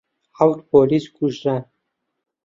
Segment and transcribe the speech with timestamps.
[0.37, 1.63] حەوت پۆلیس کوژران.